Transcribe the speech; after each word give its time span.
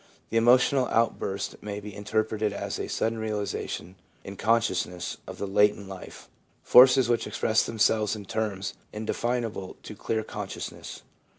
The 0.31 0.37
emotional 0.37 0.87
outburst 0.87 1.61
may 1.61 1.79
be 1.79 1.93
interpreted 1.93 2.51
as 2.53 2.79
a 2.79 2.87
sudden 2.89 3.19
realisation 3.19 3.97
in 4.23 4.35
consciousness 4.35 5.17
of 5.27 5.37
the 5.37 5.45
latent 5.45 5.87
life— 5.87 6.27
forces 6.63 7.07
which 7.07 7.27
express 7.27 7.61
themselves 7.67 8.15
in 8.15 8.25
terms 8.25 8.73
indefinable 8.91 9.77
to 9.83 9.93
clear 9.95 10.23
consciousness. 10.23 11.03